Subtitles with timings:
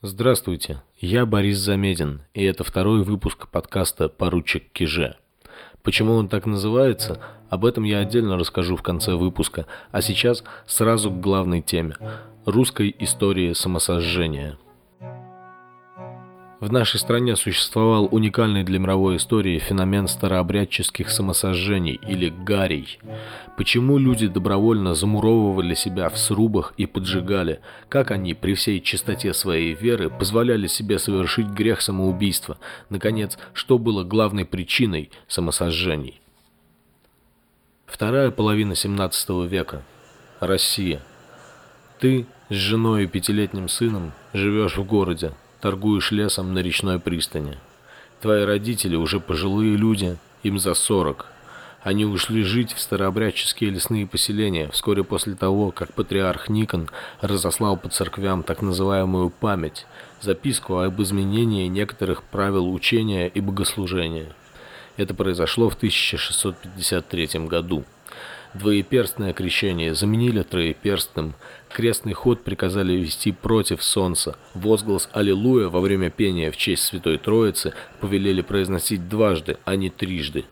[0.00, 5.16] Здравствуйте, я Борис Замедин, и это второй выпуск подкаста «Поручик Киже».
[5.82, 7.20] Почему он так называется,
[7.50, 11.96] об этом я отдельно расскажу в конце выпуска, а сейчас сразу к главной теме–
[12.46, 14.56] русской истории самосожжения–
[16.60, 22.98] в нашей стране существовал уникальный для мировой истории феномен старообрядческих самосожжений или гарей.
[23.56, 27.60] Почему люди добровольно замуровывали себя в срубах и поджигали?
[27.88, 32.58] Как они при всей чистоте своей веры позволяли себе совершить грех самоубийства?
[32.90, 36.20] Наконец, что было главной причиной самосожжений?
[37.86, 39.82] Вторая половина 17 века.
[40.40, 41.02] Россия.
[42.00, 47.58] Ты с женой и пятилетним сыном живешь в городе, торгуешь лесом на речной пристани.
[48.20, 51.26] Твои родители уже пожилые люди, им за сорок.
[51.82, 56.90] Они ушли жить в старообрядческие лесные поселения вскоре после того, как патриарх Никон
[57.20, 59.86] разослал по церквям так называемую «память»,
[60.20, 64.34] записку об изменении некоторых правил учения и богослужения.
[64.96, 67.84] Это произошло в 1653 году.
[68.54, 71.34] Двоеперстное крещение заменили троеперстным,
[71.68, 77.74] крестный ход приказали вести против солнца, возглас «Аллилуйя» во время пения в честь Святой Троицы
[78.00, 80.46] повелели произносить дважды, а не трижды.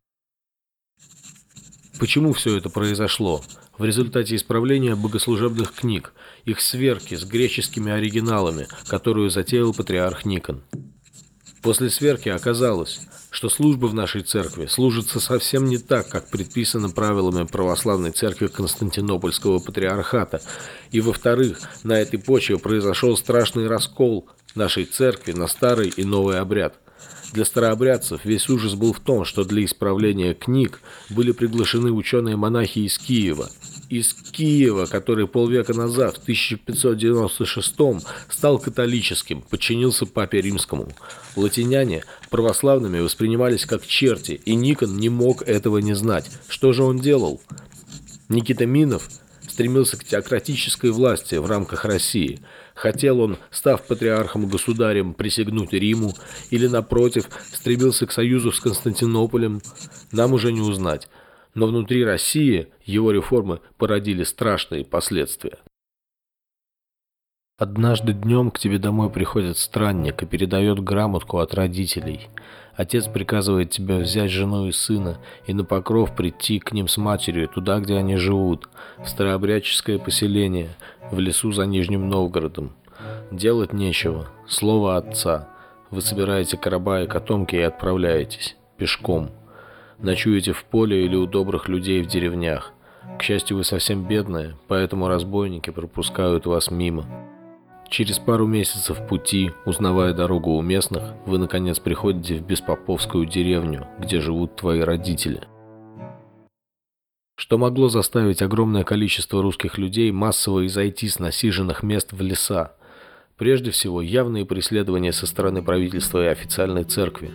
[1.99, 3.41] Почему все это произошло?
[3.79, 6.13] В результате исправления богослужебных книг,
[6.45, 10.63] их сверки с греческими оригиналами, которую затеял патриарх Никон.
[11.67, 17.45] После сверки оказалось, что служба в нашей церкви служится совсем не так, как предписано правилами
[17.45, 20.41] православной церкви Константинопольского патриархата.
[20.93, 26.75] И во-вторых, на этой почве произошел страшный раскол нашей церкви на старый и новый обряд–
[27.33, 30.81] для старообрядцев весь ужас был в том, что для исправления книг
[31.11, 33.51] были приглашены ученые-монахи из Киева.
[33.89, 37.75] Из Киева, который полвека назад, в 1596
[38.29, 40.89] стал католическим, подчинился папе римскому.
[41.37, 46.31] Латиняне православными воспринимались как черти, и Никон не мог этого не знать.
[46.49, 47.41] Что же он делал?
[48.29, 49.09] Никита Минов
[49.49, 52.41] стремился к теократической власти в рамках России–
[52.77, 56.15] Хотел он, став патриархом-государем, присягнуть Риму,
[56.51, 59.63] или, напротив, стремился к союзу с Константинополем,
[60.13, 61.09] нам уже не узнать.
[61.57, 65.59] Но внутри России его реформы породили страшные последствия.
[67.59, 72.29] Однажды днем к тебе домой приходит странник и передает грамотку от родителей.
[72.75, 77.49] Отец приказывает тебе взять жену и сына и на покров прийти к ним с матерью
[77.49, 78.69] туда, где они живут,
[78.99, 80.69] в старообрядческое поселение,
[81.11, 82.77] в лесу за Нижним Новгородом.
[83.31, 84.29] Делать нечего.
[84.47, 85.49] Слово отца.
[85.91, 88.57] Вы собираете короба и котомки и отправляетесь.
[88.77, 89.31] Пешком.
[89.99, 92.73] Ночуете в поле или у добрых людей в деревнях.
[93.19, 97.07] К счастью, вы совсем бедные, поэтому разбойники пропускают вас мимо.
[97.89, 104.21] Через пару месяцев пути, узнавая дорогу у местных, вы наконец приходите в Беспоповскую деревню, где
[104.21, 105.43] живут твои родители.
[107.39, 112.75] Что могло заставить огромное количество русских людей массово изойти с насиженных мест в леса,
[113.39, 117.31] Прежде всего, явные преследования со стороны правительства и официальной церкви.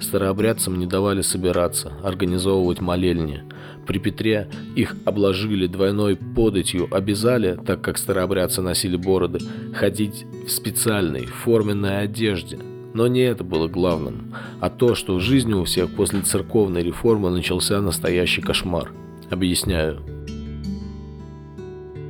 [0.00, 3.42] Старообрядцам не давали собираться, организовывать молельни.
[3.86, 9.38] При Петре их обложили двойной податью, обязали, так как старообрядцы носили бороды,
[9.72, 12.58] ходить в специальной, форменной одежде.
[12.92, 17.30] Но не это было главным, а то, что в жизни у всех после церковной реформы
[17.30, 18.92] начался настоящий кошмар.
[19.30, 20.02] Объясняю.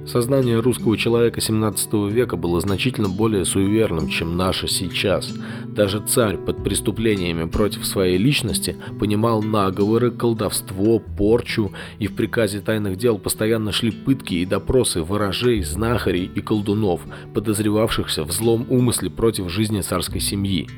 [0.07, 5.35] Сознание русского человека 17 века было значительно более суеверным, чем наше сейчас.
[5.65, 12.97] Даже царь под преступлениями против своей личности понимал наговоры, колдовство, порчу, и в приказе тайных
[12.97, 17.01] дел постоянно шли пытки и допросы ворожей, знахарей и колдунов,
[17.35, 20.69] подозревавшихся в злом умысле против жизни царской семьи.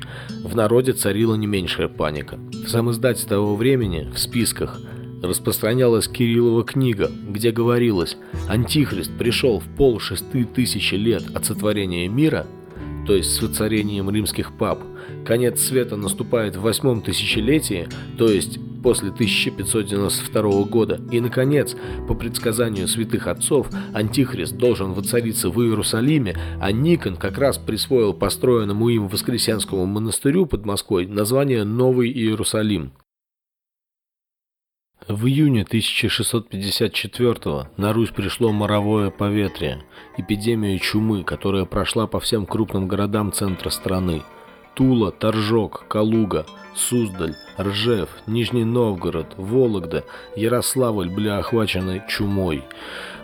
[0.43, 2.39] В народе царила не меньшая паника.
[2.65, 4.81] В сам того времени, в списках–
[5.21, 12.47] распространялась Кириллова книга, где говорилось «Антихрист пришел в пол шесты тысячи лет от сотворения мира»,
[13.05, 14.83] то есть с воцарением римских пап,
[15.25, 21.75] конец света наступает в восьмом тысячелетии, то есть после 1592 года, и, наконец,
[22.07, 28.89] по предсказанию святых отцов, Антихрист должен воцариться в Иерусалиме, а Никон как раз присвоил построенному
[28.89, 32.91] им Воскресенскому монастырю под Москвой название Новый Иерусалим.
[35.09, 39.83] В июне 1654 на Русь пришло моровое поветрие,
[40.17, 44.21] эпидемия чумы, которая прошла по всем крупным городам центра страны.
[44.75, 46.45] Тула, Торжок, Калуга,
[46.75, 52.63] Суздаль, Ржев, Нижний Новгород, Вологда, Ярославль были охвачены чумой.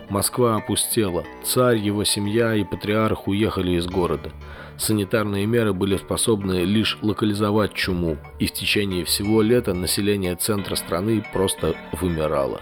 [0.08, 4.30] Москва опустела, царь, его семья и патриарх уехали из города.
[4.78, 11.24] Санитарные меры были способны лишь локализовать чуму, и в течение всего лета население центра страны
[11.32, 12.60] просто вымирало.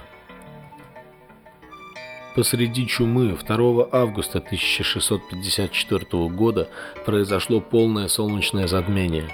[2.34, 6.68] Посреди чумы 2 августа 1654 года
[7.04, 9.28] произошло полное солнечное затмение.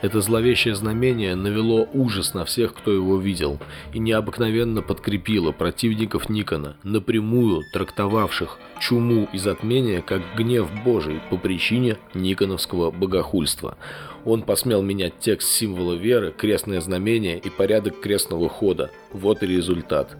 [0.00, 3.58] Это зловещее знамение навело ужас на всех, кто его видел,
[3.92, 11.96] и необыкновенно подкрепило противников Никона, напрямую трактовавших чуму и затмение как гнев Божий по причине
[12.14, 13.76] никоновского богохульства.
[14.24, 18.90] Он посмел менять текст символа веры, крестное знамение и порядок крестного хода.
[19.12, 20.16] Вот и результат.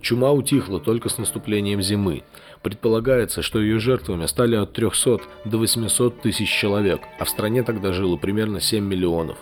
[0.00, 2.22] Чума утихла только с наступлением зимы.
[2.62, 7.92] Предполагается, что ее жертвами стали от 300 до 800 тысяч человек, а в стране тогда
[7.92, 9.38] жило примерно 7 миллионов.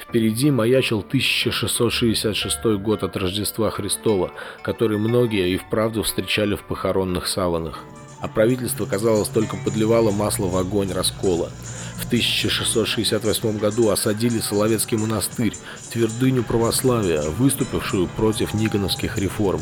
[0.00, 4.32] Впереди маячил 1666 год от Рождества Христова,
[4.62, 7.84] который многие и вправду встречали в похоронных саванах.
[8.20, 11.50] А правительство, казалось, только подливало масло в огонь раскола.
[11.96, 15.54] В 1668 году осадили Соловецкий монастырь,
[15.92, 19.60] твердыню православия, выступившую против никоновских реформ.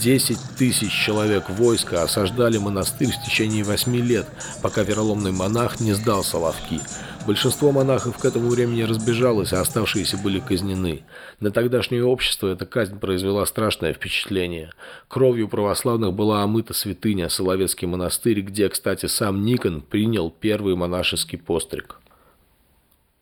[0.00, 4.26] 10 тысяч человек войска осаждали монастырь в течение 8 лет,
[4.62, 6.80] пока вероломный монах не сдал Соловки.
[7.26, 11.02] Большинство монахов к этому времени разбежалось, а оставшиеся были казнены.
[11.40, 14.70] На тогдашнее общество эта казнь произвела страшное впечатление.
[15.08, 22.00] Кровью православных была омыта святыня, Соловецкий монастырь, где, кстати, сам Никон принял первый монашеский постриг.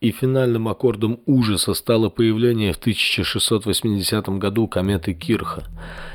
[0.00, 5.64] И финальным аккордом ужаса стало появление в 1680 году кометы Кирха.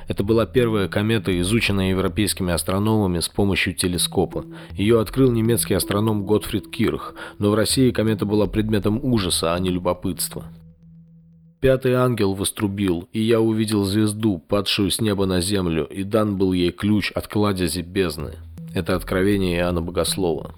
[0.07, 4.45] Это была первая комета, изученная европейскими астрономами с помощью телескопа.
[4.73, 9.71] Ее открыл немецкий астроном Готфрид Кирх, но в России комета была предметом ужаса, а не
[9.71, 10.45] любопытства.
[11.59, 16.53] Пятый ангел вострубил, и я увидел звезду, падшую с неба на землю, и дан был
[16.53, 18.33] ей ключ от кладези бездны.
[18.75, 20.53] Это откровение Иоанна Богослова.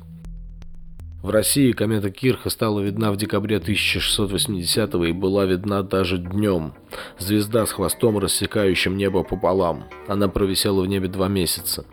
[1.24, 6.74] В России комета Кирха стала видна в декабре 1680 и была видна даже днем.
[7.18, 9.86] Звезда с хвостом, рассекающим небо пополам.
[10.10, 11.86] Она провисела в небе два месяца.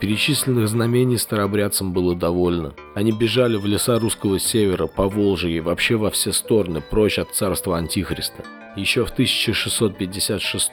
[0.00, 2.74] Перечисленных знамений старообрядцам было довольно.
[2.94, 7.34] Они бежали в леса русского севера, по Волжье и вообще во все стороны, прочь от
[7.34, 8.44] царства Антихриста.
[8.76, 10.70] Еще в 1656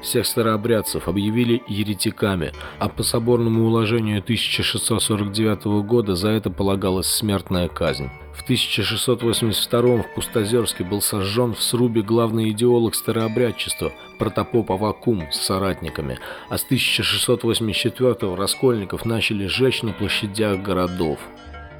[0.00, 8.08] всех старообрядцев объявили еретиками, а по соборному уложению 1649 года за это полагалась смертная казнь.
[8.34, 16.18] В 1682 в Пустозерске был сожжен в срубе главный идеолог старообрядчества протопоп Авакум с соратниками,
[16.48, 21.18] а с 1684 раскольников начали сжечь на площадях городов.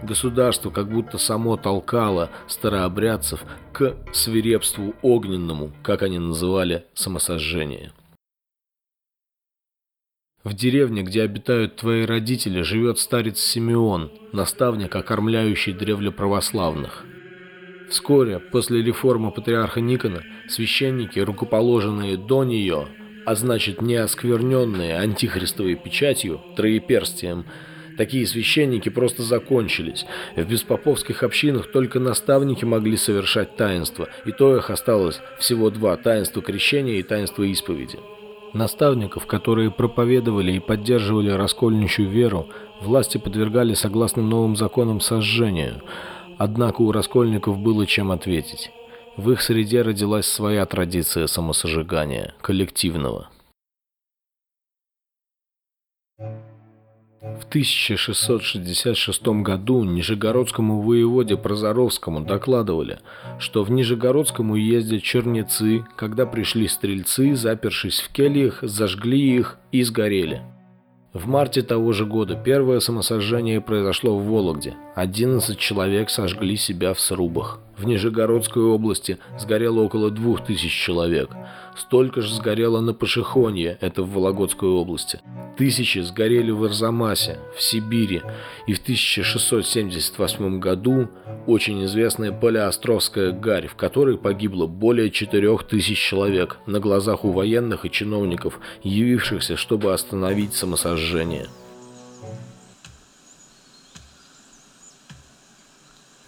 [0.03, 7.93] Государство как будто само толкало старообрядцев к свирепству огненному, как они называли самосожжение.
[10.45, 17.05] В деревне, где обитают твои родители, живет старец Симеон, наставник, окормляющий древле православных.
[17.89, 22.89] Вскоре, после реформы патриарха Никона, священники, рукоположенные до нее,
[23.25, 27.47] а значит не оскверненные антихристовой печатью, троеперстием,
[27.99, 30.07] Такие священники просто закончились.
[30.35, 36.41] В беспоповских общинах только наставники могли совершать таинство, и то их осталось всего два– таинство
[36.41, 37.99] крещения и таинство исповеди.
[38.53, 42.49] Наставников, которые проповедовали и поддерживали раскольничью веру,
[42.83, 45.83] власти подвергали согласно новым законам сожжению.
[46.39, 48.71] Однако у раскольников было чем ответить.
[49.17, 53.29] В их среде родилась своя традиция самосожигания, коллективного.
[57.23, 62.99] В 1666 году Нижегородскому воеводе Прозоровскому докладывали,
[63.39, 70.43] что в Нижегородском уезде чернецы, когда пришли стрельцы, запершись в кельях, зажгли их и сгорели.
[71.13, 74.75] В марте того же года первое самосожжение произошло в Вологде.
[74.97, 77.61] 11 человек сожгли себя в срубах.
[77.77, 81.31] В Нижегородской области сгорело около 2000 человек.
[81.77, 85.21] Столько же сгорело на Пашихонье, это в Вологодской области.
[85.57, 88.23] Тысячи сгорели в Арзамасе, в Сибири.
[88.67, 91.09] И в 1678 году
[91.47, 97.91] очень известная Палеостровская гарь, в которой погибло более 4000 человек на глазах у военных и
[97.91, 101.47] чиновников, явившихся, чтобы остановить самосожжение.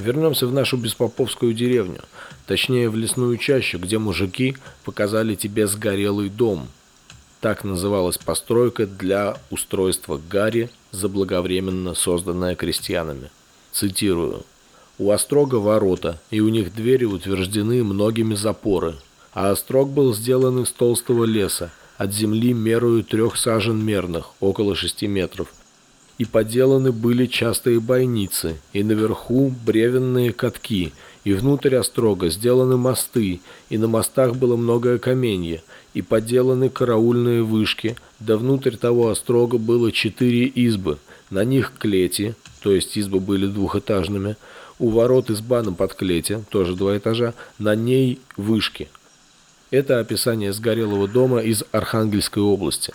[0.04, 2.00] Вернемся в нашу беспоповскую деревню,
[2.46, 6.68] точнее в лесную чащу, где мужики показали тебе сгорелый дом.
[7.40, 13.30] Так называлась постройка для устройства гари, заблаговременно созданная крестьянами.
[13.72, 14.42] Цитирую.
[14.98, 18.96] У острога ворота, и у них двери утверждены многими запоры.
[19.32, 25.06] А острог был сделан из толстого леса, от земли мерою трех сажен мерных, около шести
[25.06, 25.48] метров.
[26.16, 30.92] И поделаны были частые бойницы, и наверху бревенные катки,
[31.24, 37.96] и внутрь острога сделаны мосты, и на мостах было многое каменье, и поделаны караульные вышки,
[38.20, 40.98] да внутрь того острога было четыре избы,
[41.30, 44.36] на них клети, то есть избы были двухэтажными,
[44.78, 48.88] у ворот изба на подклете, тоже два этажа, на ней вышки.
[49.70, 52.92] Это описание сгорелого дома из Архангельской области.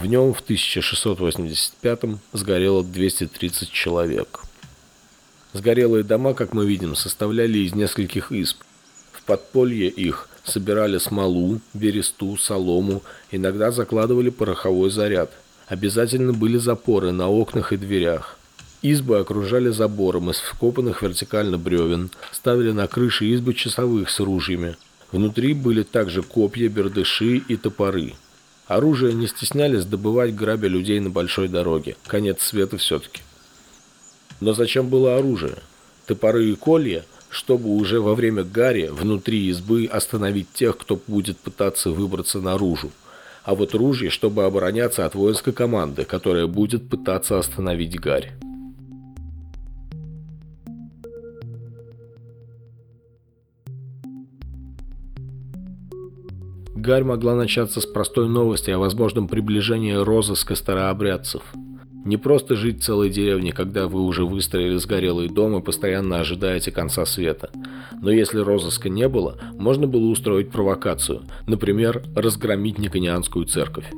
[0.00, 2.00] В нем в 1685
[2.32, 4.40] сгорело 230 человек.
[5.52, 8.56] Сгорелые дома, как мы видим, составляли из нескольких изб.
[9.12, 15.32] В подполье их собирали смолу, бересту, солому, иногда закладывали пороховой заряд.
[15.66, 18.38] Обязательно были запоры на окнах и дверях.
[18.80, 24.76] Избы окружали забором из вкопанных вертикально бревен, ставили на крыши избы часовых с ружьями.
[25.12, 28.14] Внутри были также копья, бердыши и топоры.
[28.70, 31.96] Оружие не стеснялись добывать грабя людей на большой дороге.
[32.06, 33.20] Конец света все-таки.
[34.38, 35.56] Но зачем было оружие?
[36.06, 41.90] Топоры и колья, чтобы уже во время гари внутри избы остановить тех, кто будет пытаться
[41.90, 42.92] выбраться наружу.
[43.42, 48.30] А вот ружье, чтобы обороняться от воинской команды, которая будет пытаться остановить гарь.
[56.80, 61.42] Гарь могла начаться с простой новости о возможном приближении розыска старообрядцев.
[62.06, 67.04] Не просто жить целой деревне, когда вы уже выстроили сгорелый дом и постоянно ожидаете конца
[67.04, 67.50] света.
[68.00, 73.90] Но если розыска не было, можно было устроить провокацию, например, разгромить Никонианскую церковь.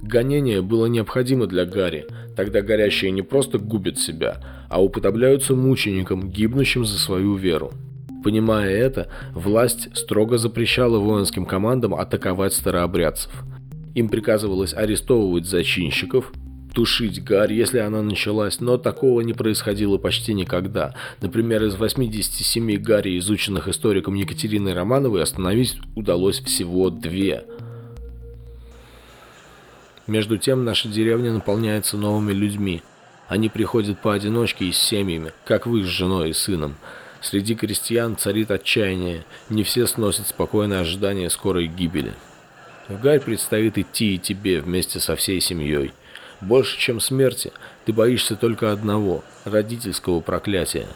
[0.00, 6.86] Гонение было необходимо для Гарри, тогда горящие не просто губят себя, а уподобляются мученикам, гибнущим
[6.86, 7.74] за свою веру.
[8.22, 13.32] Понимая это, власть строго запрещала воинским командам атаковать старообрядцев.
[13.94, 16.32] Им приказывалось арестовывать зачинщиков,
[16.74, 20.94] тушить гарь, если она началась, но такого не происходило почти никогда.
[21.20, 27.44] Например, из 87 гарей, изученных историком Екатериной Романовой, остановить удалось всего две.
[30.06, 32.82] Между тем, наша деревня наполняется новыми людьми.
[33.28, 36.74] Они приходят поодиночке и с семьями, как вы с женой и сыном.
[37.20, 42.14] Среди крестьян царит отчаяние, не все сносят спокойное ожидание скорой гибели.
[42.88, 45.92] В Гарь предстоит идти и тебе вместе со всей семьей.
[46.40, 47.52] Больше, чем смерти,
[47.84, 50.86] ты боишься только одного– родительского проклятия.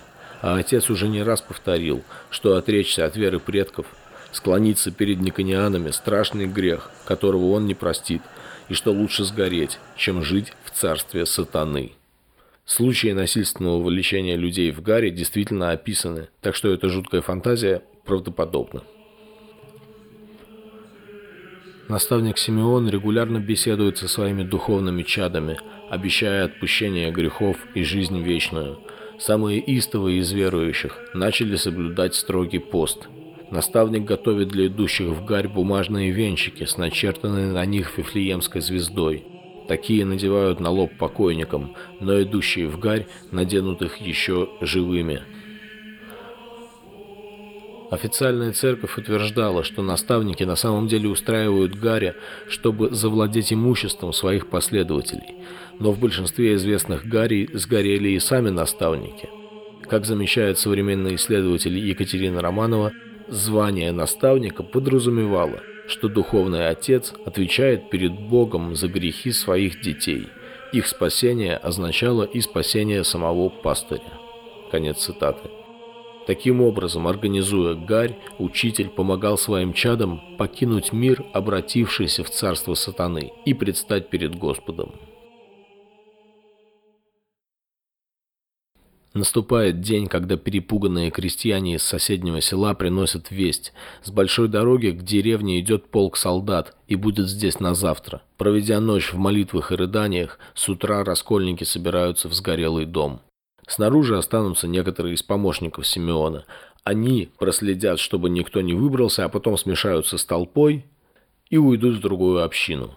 [0.40, 3.86] А отец уже не раз повторил, что отречься от веры предков,
[4.32, 8.22] склониться перед никонианами– страшный грех, которого он не простит,
[8.68, 11.92] и что лучше сгореть, чем жить в царстве сатаны.
[12.66, 18.82] Случаи насильственного вовлечения людей в гаре действительно описаны, так что эта жуткая фантазия правдоподобна.
[21.88, 25.58] Наставник Симеон регулярно беседует со своими духовными чадами,
[25.90, 28.78] обещая отпущение грехов и жизнь вечную.
[29.18, 33.08] Самые истовые из верующих начали соблюдать строгий пост.
[33.50, 39.26] Наставник готовит для идущих в гарь бумажные венчики с начертанной на них вифлеемской звездой–
[39.68, 45.22] Такие надевают на лоб покойникам, но идущие в гарь наденут их еще живыми.
[47.90, 52.16] Официальная церковь утверждала, что наставники на самом деле устраивают гаря,
[52.48, 55.36] чтобы завладеть имуществом своих последователей.
[55.78, 59.28] Но в большинстве известных гарей сгорели и сами наставники.
[59.88, 62.92] Как замечает современный исследователь Екатерина Романова,
[63.28, 70.28] звание наставника подразумевало– что духовный отец отвечает перед Богом за грехи своих детей.
[70.72, 74.02] Их спасение означало и спасение самого пастыря.
[74.70, 75.50] Конец цитаты.
[76.26, 83.52] Таким образом, организуя гарь, учитель помогал своим чадам покинуть мир, обратившийся в царство сатаны, и
[83.52, 84.92] предстать перед Господом.
[89.14, 93.72] Наступает день, когда перепуганные крестьяне из соседнего села приносят весть.
[94.02, 98.22] С большой дороги к деревне идет полк солдат и будет здесь на завтра.
[98.36, 103.20] Проведя ночь в молитвах и рыданиях, с утра раскольники собираются в сгорелый дом.
[103.68, 106.44] Снаружи останутся некоторые из помощников Симеона.
[106.82, 110.86] Они проследят, чтобы никто не выбрался, а потом смешаются с толпой
[111.50, 112.96] и уйдут в другую общину.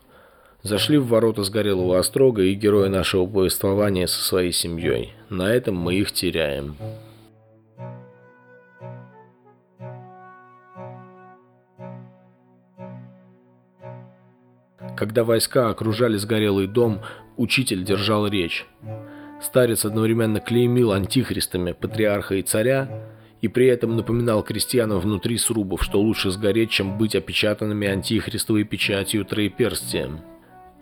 [0.67, 5.13] Зашли в ворота сгорелого острога и герои нашего повествования со своей семьей.
[5.29, 6.75] На этом мы их теряем.
[14.97, 16.99] Когда войска окружали сгорелый дом,
[17.37, 18.65] учитель держал речь.
[19.41, 22.89] Старец одновременно клеймил антихристами патриарха и царя,
[23.39, 29.23] и при этом напоминал крестьянам внутри срубов, что лучше сгореть, чем быть опечатанными антихристовой печатью
[29.23, 30.19] троеперстием.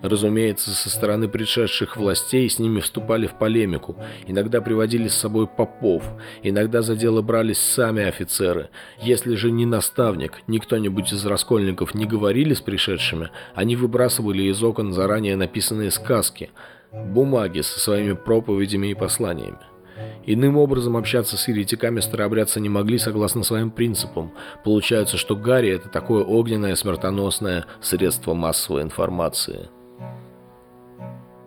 [0.02, 3.96] Разумеется, со стороны предшедших властей с ними вступали в полемику,
[4.28, 6.04] иногда приводили с собой попов,
[6.44, 8.70] иногда за дело брались сами офицеры.
[9.02, 14.62] Если же ни наставник, ни кто-нибудь из раскольников не говорили с пришедшими, они выбрасывали из
[14.62, 16.52] окон заранее написанные сказки,
[16.92, 19.60] бумаги со своими проповедями и посланиями.
[20.28, 24.34] Иным образом общаться с еретиками старообрядцы не могли согласно своим принципам.
[24.64, 29.70] Получается, что Гарри– это такое огненное смертоносное средство массовой информации.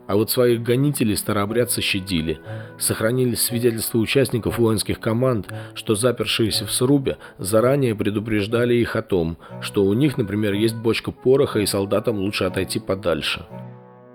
[0.08, 2.40] А вот своих гонителей старообрядцы щадили.
[2.78, 9.84] Сохранились свидетельства участников воинских команд, что запершиеся в срубе заранее предупреждали их о том, что
[9.84, 13.44] у них, например, есть бочка пороха и солдатам лучше отойти подальше.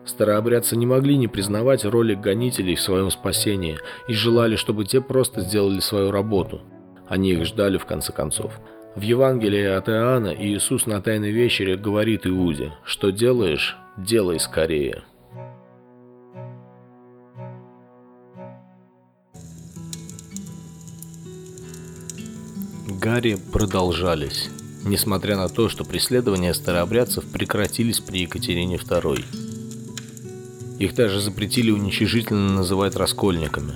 [0.03, 5.41] Старообрядцы не могли не признавать роли гонителей в своем спасении и желали, чтобы те просто
[5.41, 6.61] сделали свою работу.
[7.07, 8.59] Они их ждали в конце концов.
[8.95, 15.03] В Евангелии от Иоанна Иисус на Тайной Вечере говорит Иуде, что делаешь, делай скорее.
[23.03, 24.49] Гарри продолжались,
[24.85, 29.25] несмотря на то, что преследования старообрядцев прекратились при Екатерине II.
[30.79, 33.73] Их даже запретили уничижительно называть раскольниками.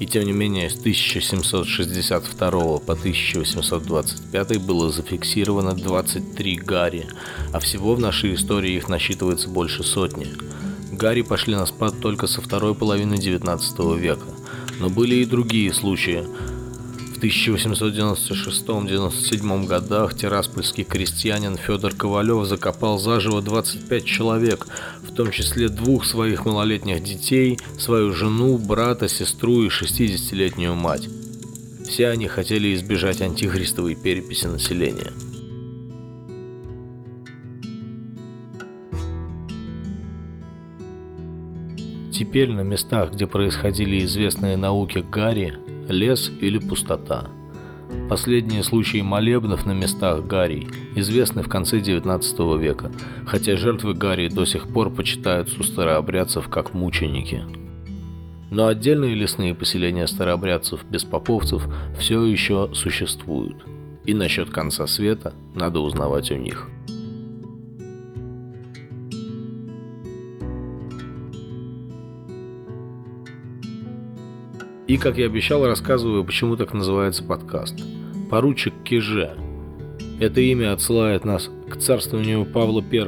[0.00, 7.06] И тем не менее, с 1762 по 1825 было зафиксировано 23 Гарри,
[7.52, 10.26] а всего в нашей истории их насчитывается больше сотни.
[10.90, 14.26] Гарри пошли на спад только со второй половины 19 века,
[14.80, 16.26] но были и другие случаи–
[17.18, 24.68] в 1896-97 годах тираспольский крестьянин Федор Ковалев закопал заживо 25 человек,
[25.02, 31.08] в том числе двух своих малолетних детей, свою жену, брата, сестру и 60-летнюю мать.
[31.88, 35.10] Все они хотели избежать антихристовой переписи населения.
[42.12, 45.58] Теперь на местах, где происходили известные науки Гарри,
[45.88, 47.28] лес или пустота.
[48.08, 52.92] Последние случаи молебнов на местах Гарий известны в конце XIX века,
[53.26, 57.42] хотя жертвы Гарии до сих пор почитаются у старообрядцев как мученики.
[58.50, 61.66] Но отдельные лесные поселения старообрядцев без поповцев
[61.98, 63.66] все еще существуют.
[64.04, 66.68] И насчет конца света надо узнавать у них.
[74.88, 77.74] И, как я обещал, рассказываю, почему так называется подкаст.
[78.30, 79.36] Поручик Киже.
[80.18, 83.06] Это имя отсылает нас к царствованию Павла I,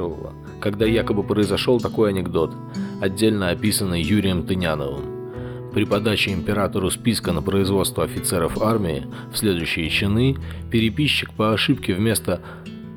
[0.61, 2.53] когда якобы произошел такой анекдот,
[3.01, 5.71] отдельно описанный Юрием Тыняновым.
[5.73, 10.37] При подаче императору списка на производство офицеров армии в следующие чины
[10.69, 12.41] переписчик по ошибке вместо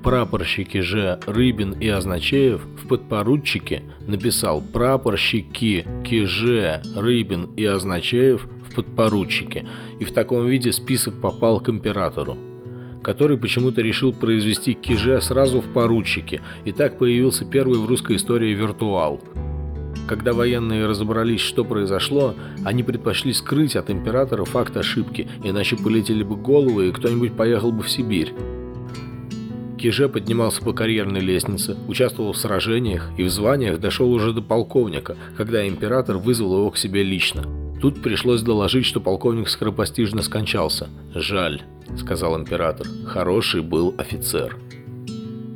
[0.03, 9.67] прапорщики же Рыбин и Означеев в подпоручике написал прапорщики Киже, Рыбин и Означеев подпоручике,
[9.99, 12.37] и в таком виде список попал к императору,
[13.03, 18.55] который почему-то решил произвести Киже сразу в поручике, и так появился первый в русской истории
[18.55, 19.21] виртуал.
[20.07, 22.35] Когда военные разобрались, что произошло,
[22.65, 27.83] они предпочли скрыть от императора факт ошибки, иначе полетели бы головы, и кто-нибудь поехал бы
[27.83, 28.35] в Сибирь.
[29.79, 35.17] Киже поднимался по карьерной лестнице, участвовал в сражениях и в званиях дошел уже до полковника,
[35.37, 37.64] когда император вызвал его к себе лично.
[37.81, 40.89] Тут пришлось доложить, что полковник скоропостижно скончался.
[41.15, 41.63] «Жаль»,—
[41.97, 44.57] сказал император,— «хороший был офицер».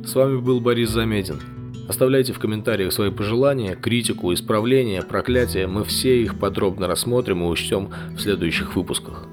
[0.05, 1.39] С вами был Борис Замедин.
[1.87, 5.65] Оставляйте в комментариях свои пожелания, критику, исправления, проклятия.
[5.65, 9.25] Мы все их подробно рассмотрим и учтем в следующих выпусках.